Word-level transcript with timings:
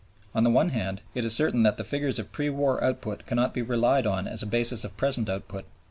On 0.33 0.43
the 0.43 0.49
one 0.49 0.69
hand, 0.69 1.01
it 1.13 1.23
is 1.23 1.35
certain 1.35 1.61
that 1.61 1.77
the 1.77 1.83
figures 1.83 2.17
of 2.17 2.31
pre 2.31 2.49
war 2.49 2.83
output 2.83 3.27
cannot 3.27 3.53
be 3.53 3.61
relied 3.61 4.07
on 4.07 4.27
as 4.27 4.41
a 4.41 4.47
basis 4.47 4.83
of 4.83 4.97
present 4.97 5.29
output. 5.29 5.65